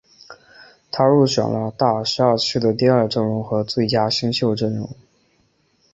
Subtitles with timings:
[0.91, 4.89] 他入选了大十二区的第二阵容和最佳新秀阵容。